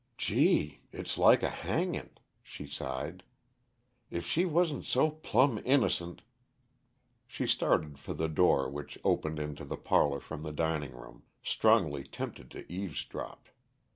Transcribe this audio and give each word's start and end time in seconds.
"Gee! 0.17 0.79
It's 0.91 1.15
like 1.19 1.43
a 1.43 1.49
hangin'," 1.49 2.17
she 2.41 2.65
sighed. 2.65 3.23
"If 4.09 4.25
she 4.25 4.45
wasn't 4.45 4.83
so 4.83 5.11
plumb 5.11 5.61
innocent" 5.63 6.23
She 7.27 7.45
started 7.45 7.99
for 7.99 8.15
the 8.15 8.27
door 8.27 8.67
which 8.67 8.97
opened 9.03 9.37
into 9.37 9.63
the 9.63 9.77
parlor 9.77 10.19
from 10.19 10.41
the 10.41 10.51
dining 10.53 10.93
room, 10.93 11.21
strongly 11.43 12.03
tempted 12.03 12.49
to 12.49 12.65
eavesdrop. 12.71 13.47